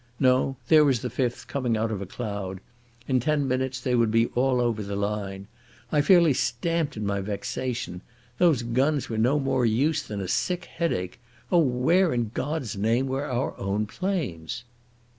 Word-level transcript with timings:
No, 0.19 0.57
there 0.67 0.83
was 0.83 1.01
the 1.01 1.11
fifth 1.11 1.47
coming 1.47 1.77
out 1.77 1.91
of 1.91 2.01
a 2.01 2.07
cloud. 2.07 2.59
In 3.07 3.19
ten 3.19 3.47
minutes 3.47 3.79
they 3.79 3.93
would 3.93 4.09
be 4.09 4.25
all 4.33 4.59
over 4.59 4.81
the 4.81 4.95
line. 4.95 5.45
I 5.91 6.01
fairly 6.01 6.33
stamped 6.33 6.97
in 6.97 7.05
my 7.05 7.21
vexation. 7.21 8.01
Those 8.39 8.63
guns 8.63 9.09
were 9.09 9.19
no 9.19 9.37
more 9.39 9.63
use 9.63 10.01
than 10.01 10.19
a 10.19 10.27
sick 10.27 10.65
headache. 10.65 11.19
Oh, 11.51 11.59
where 11.59 12.15
in 12.15 12.31
God's 12.33 12.75
name 12.75 13.05
were 13.05 13.25
our 13.25 13.55
own 13.59 13.85
planes? 13.85 14.63